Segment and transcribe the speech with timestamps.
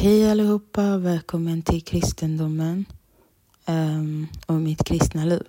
[0.00, 2.84] Hej allihopa, välkommen till kristendomen
[3.66, 5.42] um, och mitt kristna liv.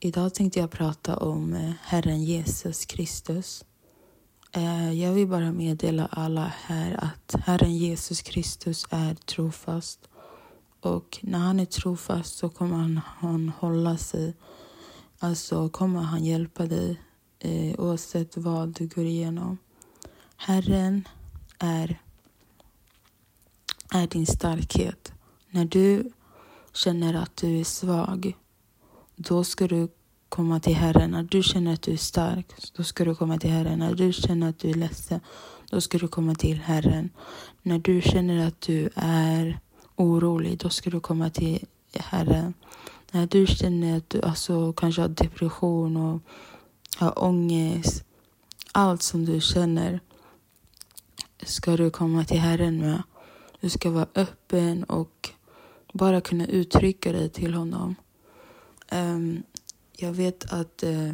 [0.00, 3.64] Idag tänkte jag prata om eh, Herren Jesus Kristus.
[4.56, 10.08] Uh, jag vill bara meddela alla här att Herren Jesus Kristus är trofast
[10.80, 14.34] och när han är trofast så kommer han, han hålla sig,
[15.18, 17.00] alltså kommer han hjälpa dig
[17.44, 19.58] uh, oavsett vad du går igenom.
[20.36, 21.08] Herren
[21.58, 21.98] är
[23.94, 25.12] är din starkhet.
[25.50, 26.12] När du
[26.72, 28.36] känner att du är svag,
[29.16, 29.88] då ska du
[30.28, 31.10] komma till Herren.
[31.10, 33.78] När du känner att du är stark, då ska du komma till Herren.
[33.78, 35.20] När du känner att du är ledsen,
[35.70, 37.10] då ska du komma till Herren.
[37.62, 39.60] När du känner att du är
[39.96, 42.54] orolig, då ska du komma till Herren.
[43.10, 46.20] När du känner att du alltså, kanske har depression och
[46.96, 48.04] har ångest,
[48.72, 50.00] allt som du känner
[51.42, 53.02] ska du komma till Herren med.
[53.60, 55.30] Du ska vara öppen och
[55.92, 57.94] bara kunna uttrycka dig till honom.
[58.92, 59.42] Um,
[59.92, 61.12] jag vet att uh,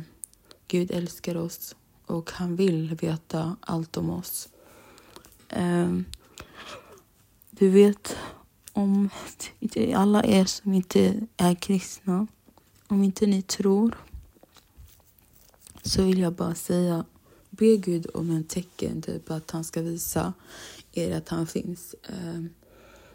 [0.68, 4.48] Gud älskar oss och han vill veta allt om oss.
[5.56, 6.04] Um,
[7.50, 8.16] du vet
[8.72, 9.10] om
[9.94, 12.26] alla er som inte är kristna,
[12.88, 13.96] om inte ni tror
[15.82, 17.04] så vill jag bara säga
[17.50, 20.32] be Gud om en tecken, typ att han ska visa
[20.98, 21.94] er att han finns.
[22.02, 22.44] Eh,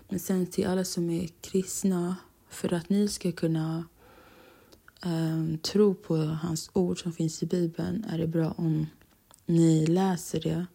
[0.09, 2.15] men sen till alla som är kristna,
[2.49, 3.85] för att ni ska kunna
[5.05, 8.87] eh, tro på hans ord som finns i Bibeln är det bra om
[9.45, 10.65] ni läser det.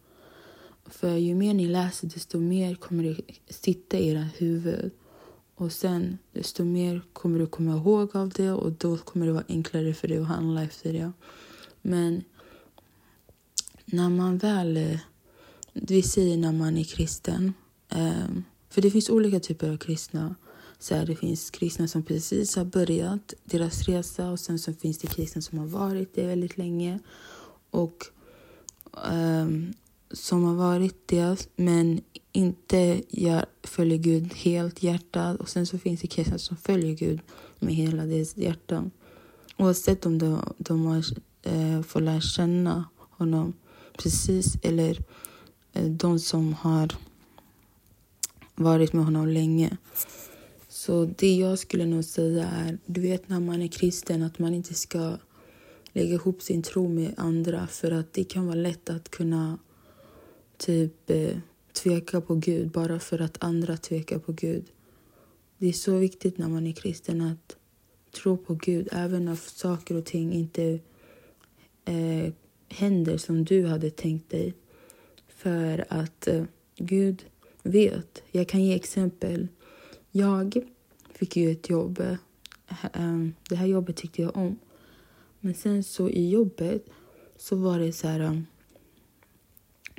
[0.86, 3.20] För ju mer ni läser, desto mer kommer det
[3.54, 4.90] sitta i era huvud.
[5.54, 9.44] Och sen, desto mer kommer du komma ihåg av det och då kommer det vara
[9.48, 11.12] enklare för dig att handla efter det.
[11.82, 12.24] Men
[13.84, 14.98] när man väl eh,
[15.74, 17.54] vi säger när man är kristen.
[17.88, 20.34] Ehm, för det finns olika typer av kristna.
[20.78, 24.98] Så här, det finns kristna som precis har börjat deras resa och sen så finns
[24.98, 26.98] det kristna som har varit det väldigt länge.
[27.70, 28.04] Och
[29.10, 29.74] um,
[30.10, 32.00] som har varit det men
[32.32, 35.40] inte gör, följer Gud helt hjärtat.
[35.40, 37.20] Och sen så finns det kristna som följer Gud
[37.58, 38.90] med hela deras hjärta.
[39.58, 41.04] Oavsett om de, de har,
[41.42, 43.52] eh, får lära känna honom
[43.98, 44.98] precis eller
[45.74, 46.88] Eh, de som har
[48.54, 49.76] varit med honom länge.
[50.68, 54.54] Så det jag skulle nog säga är, du vet när man är kristen, att man
[54.54, 55.16] inte ska
[55.92, 59.58] lägga ihop sin tro med andra för att det kan vara lätt att kunna
[60.56, 61.36] typ eh,
[61.72, 64.64] tveka på Gud bara för att andra tvekar på Gud.
[65.58, 67.56] Det är så viktigt när man är kristen att
[68.14, 70.78] tro på Gud även om saker och ting inte
[71.84, 72.32] eh,
[72.68, 74.54] händer som du hade tänkt dig.
[75.44, 76.44] För att eh,
[76.76, 77.24] Gud
[77.62, 78.22] vet.
[78.30, 79.48] Jag kan ge exempel.
[80.10, 80.54] Jag
[81.14, 82.00] fick ju ett jobb.
[82.00, 84.58] Eh, eh, det här jobbet tyckte jag om.
[85.40, 86.86] Men sen så i jobbet
[87.36, 88.42] så var det så här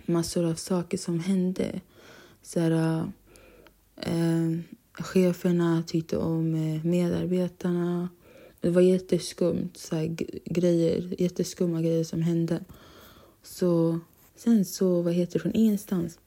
[0.06, 1.82] massor av saker som hände.
[2.42, 3.04] Så här,
[3.96, 4.60] eh,
[4.94, 6.52] cheferna tyckte om
[6.84, 8.10] medarbetarna.
[8.62, 10.06] Det var jätteskumt, så här,
[10.46, 12.66] grejer, jätteskumma grejer som hände.
[13.44, 14.00] Så
[14.36, 16.20] Sen så, vad heter det, från ingenstans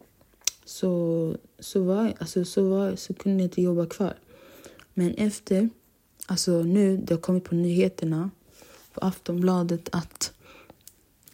[0.64, 4.14] så, så, var, alltså, så, var, så kunde jag inte jobba kvar.
[4.94, 5.68] Men efter,
[6.26, 8.30] alltså nu, det har kommit på nyheterna
[8.92, 10.32] på Aftonbladet att,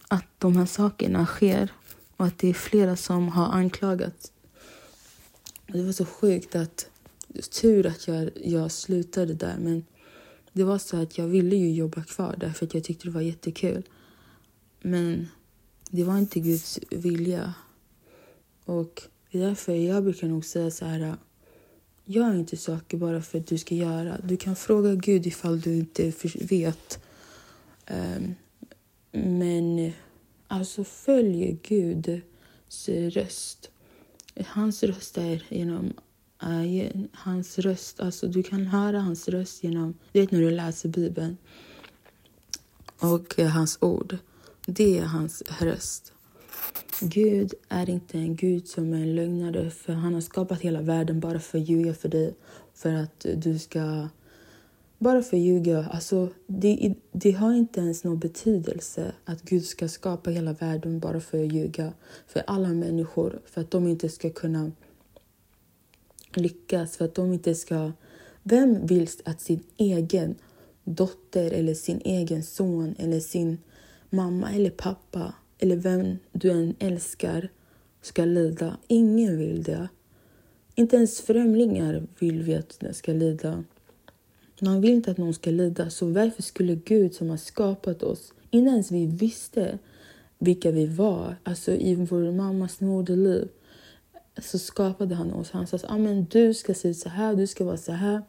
[0.09, 1.73] att de här sakerna sker
[2.17, 4.33] och att det är flera som har anklagats.
[5.67, 6.89] Det var så sjukt att,
[7.61, 9.85] tur att jag, jag slutade där men
[10.53, 13.11] det var så att jag ville ju jobba kvar där för att jag tyckte det
[13.11, 13.83] var jättekul.
[14.83, 15.29] Men
[15.91, 17.55] det var inte Guds vilja.
[18.65, 21.17] Och det är därför jag brukar nog säga så här.
[22.05, 24.21] Gör inte saker bara för att du ska göra.
[24.25, 26.99] Du kan fråga Gud ifall du inte vet.
[27.91, 28.34] Um,
[29.12, 29.93] men
[30.49, 33.71] alltså följ Guds röst.
[34.47, 35.93] Hans röst är genom
[36.43, 38.00] uh, hans röst.
[38.00, 41.37] Alltså du kan höra hans röst genom, du vet när du läser Bibeln.
[42.99, 44.19] Och uh, hans ord.
[44.66, 46.12] Det är hans röst.
[47.00, 51.20] Gud är inte en Gud som är en lögnare för han har skapat hela världen
[51.20, 52.34] bara för att ljuga för dig.
[52.75, 54.08] För att du ska...
[54.99, 55.87] Bara för att ljuga.
[55.93, 61.20] Alltså, det, det har inte ens någon betydelse att Gud ska skapa hela världen bara
[61.20, 61.93] för att ljuga
[62.26, 63.40] för alla människor.
[63.46, 64.72] För att de inte ska kunna
[66.34, 67.93] lyckas, för att de inte ska...
[68.43, 70.34] Vem vill att sin egen
[70.84, 73.58] dotter eller sin egen son eller sin
[74.14, 77.49] mamma eller pappa eller vem du än älskar
[78.02, 78.76] ska lida.
[78.88, 79.88] Ingen vill det.
[80.75, 83.64] Inte ens främlingar vill vi att de ska lida.
[84.61, 88.32] Man vill inte att någon ska lida, så varför skulle Gud som har skapat oss,
[88.50, 89.78] innan ens vi visste
[90.38, 93.49] vilka vi var, alltså i vår mammas moderliv,
[94.43, 95.50] så skapade han oss.
[95.50, 98.22] Han sa att ah, du ska se ut så här, du ska vara så här.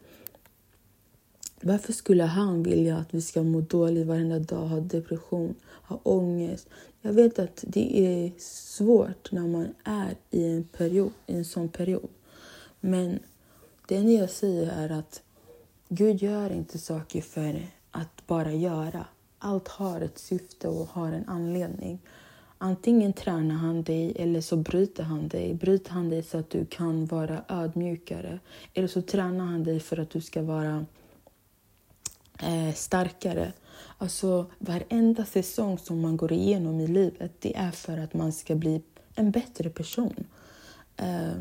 [1.61, 5.55] Varför skulle han vilja att vi ska må dåligt varenda dag, ha depression,
[5.87, 6.69] ha ångest?
[7.01, 11.69] Jag vet att det är svårt när man är i en, period, i en sån
[11.69, 12.09] period.
[12.79, 13.19] Men
[13.87, 15.21] det enda jag säger är att
[15.89, 19.05] Gud gör inte saker för att bara göra.
[19.39, 21.99] Allt har ett syfte och har en anledning.
[22.57, 25.53] Antingen tränar han dig eller så bryter han dig.
[25.53, 28.39] Bryter han dig så att du kan vara ödmjukare.
[28.73, 30.85] Eller så tränar han dig för att du ska vara
[32.39, 33.53] eh, starkare.
[33.97, 38.55] Alltså varenda säsong som man går igenom i livet, det är för att man ska
[38.55, 38.81] bli
[39.15, 40.27] en bättre person.
[40.97, 41.33] Eh,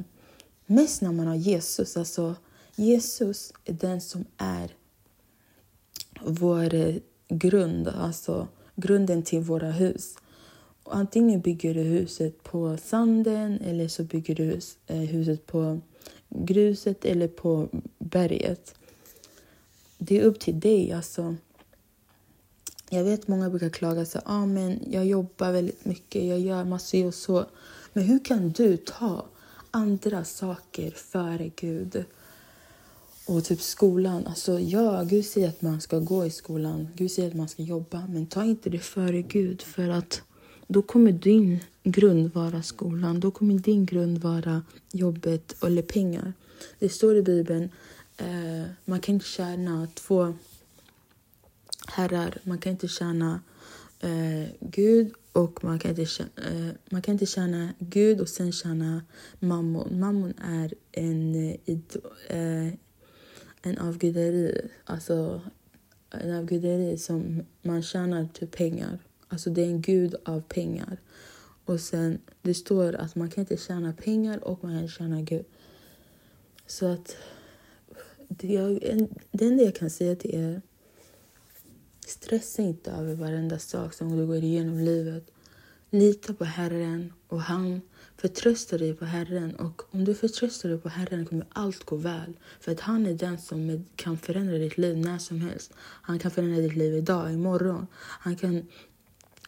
[0.67, 1.96] mest när man har Jesus.
[1.96, 2.35] Alltså,
[2.76, 4.70] Jesus är den som är
[6.20, 6.94] vår eh,
[7.29, 10.14] grund, alltså grunden till våra hus.
[10.85, 15.81] Och antingen bygger du huset på sanden eller så bygger du eh, huset på
[16.29, 17.69] gruset eller på
[17.99, 18.75] berget.
[20.06, 20.93] Det är upp till dig.
[20.93, 21.37] Alltså.
[22.91, 27.06] Jag vet många brukar klaga så ah, men jag jobbar väldigt mycket, jag gör massor
[27.06, 27.47] och så.
[27.93, 29.27] Men hur kan du ta
[29.71, 32.05] andra saker före Gud?
[33.27, 34.27] Och typ skolan.
[34.27, 36.89] Alltså ja, Gud säger att man ska gå i skolan.
[36.95, 38.07] Gud säger att man ska jobba.
[38.09, 40.23] Men ta inte det före Gud för att
[40.67, 43.21] då kommer din grund vara skolan.
[43.21, 44.62] Då kommer din grund vara
[44.93, 46.33] jobbet eller pengar.
[46.79, 47.71] Det står i Bibeln
[48.16, 50.34] eh, man kan inte tjäna två
[51.87, 52.38] herrar.
[52.43, 53.40] Man kan inte tjäna
[54.00, 58.52] eh, Gud och man kan, inte tjäna, eh, man kan inte tjäna Gud och sen
[58.52, 59.02] tjäna
[59.40, 60.00] mammon.
[60.00, 61.56] Mammon är en, eh,
[62.28, 62.72] eh,
[63.62, 65.40] en avguderi, alltså
[66.11, 68.99] en avguderi som man tjänar till pengar.
[69.28, 70.96] Alltså det är en gud av pengar.
[71.64, 75.22] Och sen det står att man kan inte tjäna pengar och man kan inte tjäna
[75.22, 75.44] Gud.
[76.66, 77.16] Så att
[78.43, 78.81] jag,
[79.31, 80.63] det enda jag kan säga till er,
[82.07, 85.31] stressa inte över varenda sak som du går igenom livet.
[85.91, 87.81] Lita på Herren och han
[88.17, 89.57] förtröstar dig på Herren.
[89.57, 92.33] Och om du förtröstar dig på Herren kommer allt gå väl.
[92.61, 95.73] För att han är den som kan förändra ditt liv när som helst.
[95.79, 97.87] Han kan förändra ditt liv idag, imorgon.
[97.97, 98.67] Han kan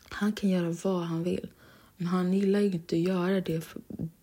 [0.08, 1.48] han kan göra vad han vill.
[1.96, 3.64] Men han gillar inte att göra det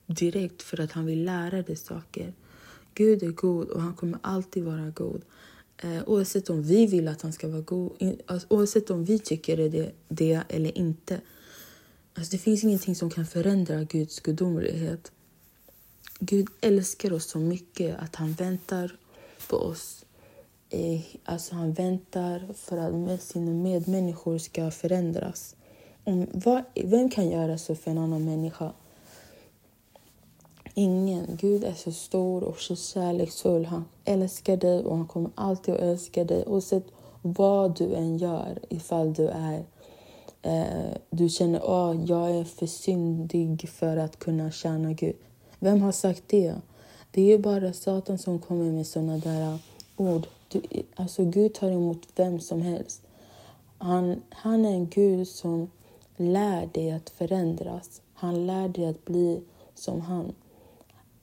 [0.05, 2.33] direkt för att han vill lära dig saker.
[2.93, 5.21] Gud är god och han kommer alltid vara god.
[5.77, 7.91] Eh, oavsett om vi vill att han ska vara god,
[8.25, 11.21] alltså, oavsett om vi tycker det, det eller inte.
[12.13, 15.11] Alltså, det finns ingenting som kan förändra Guds gudomlighet.
[16.19, 18.97] Gud älskar oss så mycket att han väntar
[19.49, 20.05] på oss.
[20.69, 25.55] Eh, alltså han väntar för att sina medmänniskor ska förändras.
[26.03, 28.73] Om, vad, vem kan göra så för en annan människa?
[30.73, 31.37] Ingen.
[31.41, 33.65] Gud är så stor och så kärleksfull.
[33.65, 36.85] Han älskar dig och han kommer alltid att älska dig oavsett
[37.21, 38.59] vad du än gör.
[38.69, 39.63] Ifall du är
[40.41, 45.15] eh, du känner att oh, jag är för syndig för att kunna tjäna Gud.
[45.59, 46.55] Vem har sagt det?
[47.11, 49.59] Det är bara Satan som kommer med såna där
[49.97, 50.27] ord.
[50.47, 50.61] Du,
[50.95, 53.01] alltså Gud tar emot vem som helst.
[53.77, 55.71] Han, han är en Gud som
[56.17, 58.01] lär dig att förändras.
[58.13, 59.41] Han lär dig att bli
[59.75, 60.33] som han.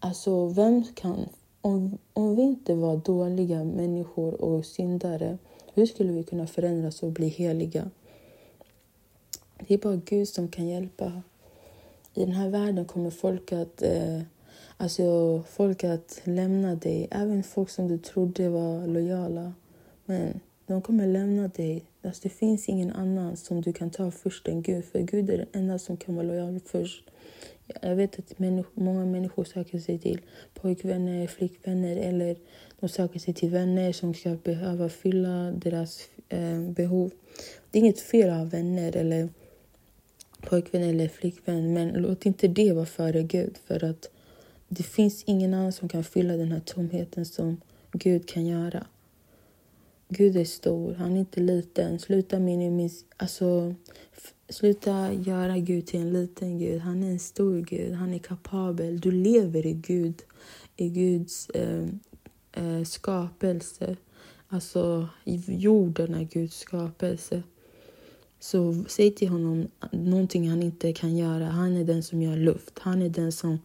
[0.00, 1.28] Alltså, vem kan...
[1.62, 5.38] Om, om vi inte var dåliga människor och syndare,
[5.74, 7.90] hur skulle vi kunna förändras och bli heliga?
[9.68, 11.22] Det är bara Gud som kan hjälpa.
[12.14, 14.20] I den här världen kommer folk att, eh,
[14.76, 19.52] alltså, folk att lämna dig, även folk som du trodde var lojala.
[20.04, 21.84] Men de kommer lämna dig.
[22.02, 25.38] Alltså, det finns ingen annan som du kan ta först än Gud, för Gud är
[25.38, 27.04] den enda som kan vara lojal först.
[27.82, 30.20] Jag vet att människor, många människor söker sig till
[30.54, 32.36] pojkvänner, flickvänner eller
[32.80, 37.10] de söker sig till vänner som ska behöva fylla deras eh, behov.
[37.70, 39.28] Det är inget fel av vänner eller
[40.40, 44.10] pojkvän eller flickvän, men låt inte det vara före Gud för att
[44.68, 47.60] det finns ingen annan som kan fylla den här tomheten som
[47.92, 48.86] Gud kan göra.
[50.12, 51.98] Gud är stor, han är inte liten.
[51.98, 53.04] Sluta minimis...
[53.16, 53.74] Alltså,
[54.48, 56.80] sluta göra Gud till en liten Gud.
[56.80, 59.00] Han är en stor Gud, han är kapabel.
[59.00, 60.22] Du lever i Gud,
[60.76, 61.86] i Guds eh,
[62.52, 63.96] eh, skapelse.
[64.48, 65.08] Alltså,
[65.46, 67.42] jorden är Guds skapelse.
[68.40, 71.44] Så säg till honom någonting han inte kan göra.
[71.44, 72.78] Han är den som gör luft.
[72.78, 73.58] Han är den som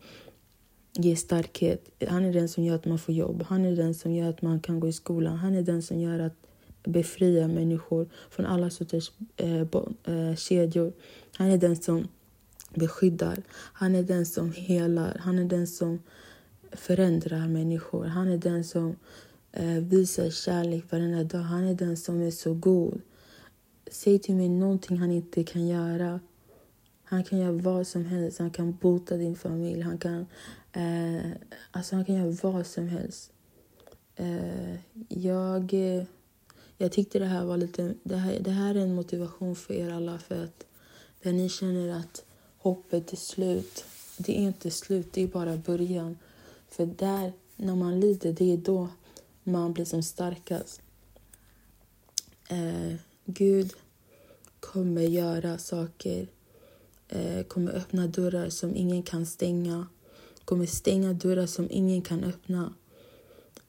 [0.97, 1.89] ger starkhet.
[2.07, 3.43] Han är den som gör att man får jobb.
[3.47, 5.37] Han är den som gör att man kan gå i skolan.
[5.37, 6.35] Han är den som gör att
[6.83, 10.93] befria människor från alla sorters eh, eh, kedjor.
[11.37, 12.07] Han är den som
[12.73, 13.43] beskyddar.
[13.51, 15.17] Han är den som helar.
[15.19, 15.99] Han är den som
[16.71, 18.05] förändrar människor.
[18.05, 18.95] Han är den som
[19.51, 21.39] eh, visar kärlek varenda dag.
[21.39, 23.01] Han är den som är så god.
[23.91, 26.19] Säg till mig någonting han inte kan göra.
[27.03, 28.39] Han kan göra vad som helst.
[28.39, 29.81] Han kan bota din familj.
[29.81, 30.25] Han kan,
[30.75, 31.31] eh,
[31.71, 33.31] alltså han kan göra vad som helst.
[34.15, 34.75] Eh,
[35.09, 36.03] jag, eh,
[36.77, 37.93] jag tyckte det här var lite...
[38.03, 40.19] Det här, det här är en motivation för er alla.
[40.19, 40.65] För att
[41.21, 42.25] när ni känner att
[42.57, 43.85] hoppet är slut.
[44.17, 46.17] Det är inte slut, det är bara början.
[46.69, 48.87] För där, när man lider, det är då
[49.43, 50.81] man blir som starkast.
[52.49, 53.73] Eh, Gud
[54.59, 56.27] kommer göra saker,
[57.07, 59.87] eh, kommer öppna dörrar som ingen kan stänga,
[60.45, 62.73] kommer stänga dörrar som ingen kan öppna.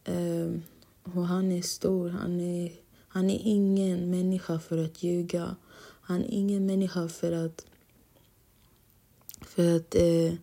[0.04, 0.62] Um,
[1.02, 2.72] och han är stor, han är,
[3.08, 5.56] han är ingen människa för att ljuga.
[6.00, 7.66] Han är ingen människa för att...
[9.40, 9.94] För att...
[9.94, 10.34] Eh,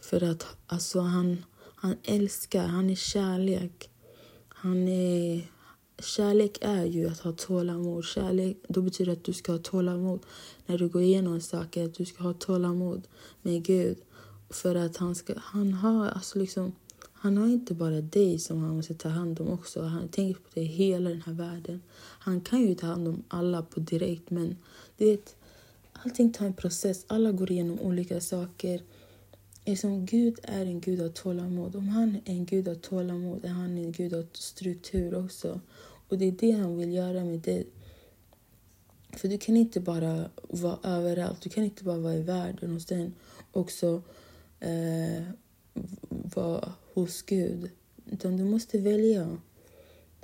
[0.00, 3.90] för att alltså han, han älskar, han är kärlek.
[4.48, 5.50] Han är,
[5.98, 8.04] kärlek är ju att ha tålamod.
[8.04, 10.20] Kärlek då betyder att du ska ha tålamod
[10.66, 11.84] när du går igenom saker.
[11.84, 13.08] Att du ska ha tålamod
[13.42, 13.98] med Gud.
[14.52, 16.72] För att han, ska, han, har, alltså liksom,
[17.12, 19.82] han har inte bara dig som han måste ta hand om också.
[19.82, 21.82] Han tänker på dig hela den här världen.
[22.18, 24.56] Han kan ju ta hand om alla på direkt men
[24.96, 25.36] du vet,
[25.92, 27.04] allting tar en process.
[27.06, 28.82] Alla går igenom olika saker.
[29.64, 31.76] Eftersom Gud är en Gud av tålamod.
[31.76, 35.60] Om han är en Gud av tålamod är han en Gud av struktur också.
[36.08, 37.66] Och det är det han vill göra med dig.
[39.16, 41.40] För du kan inte bara vara överallt.
[41.40, 43.14] Du kan inte bara vara i världen och sen
[43.52, 44.02] också
[44.62, 45.22] eh,
[46.08, 47.70] vara hos Gud.
[48.10, 49.38] Utan du måste välja.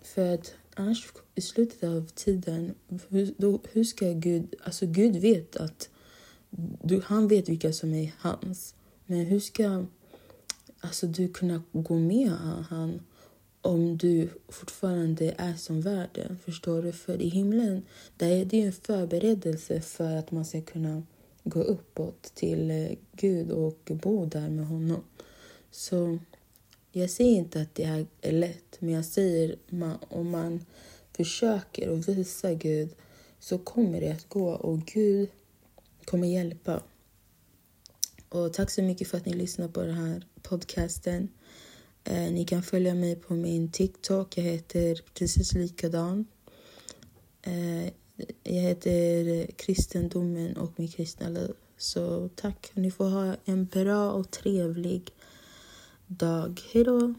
[0.03, 2.75] För att annars i slutet av tiden,
[3.09, 4.55] hur, då, hur ska Gud...
[4.65, 5.89] Alltså Gud vet att
[6.83, 8.75] du, han vet vilka som är hans.
[9.07, 9.87] Men hur ska
[10.81, 12.31] alltså, du kunna gå med
[12.69, 13.01] han
[13.61, 16.39] om du fortfarande är som världen?
[16.45, 16.93] Förstår du?
[16.93, 17.83] För i himlen
[18.17, 21.03] där är det en förberedelse för att man ska kunna
[21.45, 25.05] gå uppåt till eh, Gud och bo där med honom.
[25.71, 26.19] Så
[26.93, 30.65] jag säger inte att det är lätt, men jag säger man, om man
[31.17, 32.95] försöker och visar Gud
[33.39, 35.29] så kommer det att gå och Gud
[36.05, 36.83] kommer hjälpa.
[38.29, 41.29] Och tack så mycket för att ni lyssnar på den här podcasten.
[42.05, 44.39] Eh, ni kan följa mig på min TikTok.
[44.39, 46.27] Jag heter precis likadan.
[47.43, 47.93] Eh,
[48.43, 51.53] jag heter Kristendomen och min kristna liv.
[51.77, 52.71] Så tack.
[52.75, 55.11] Ni får ha en bra och trevlig
[56.07, 56.61] dag.
[56.73, 57.15] Hej då!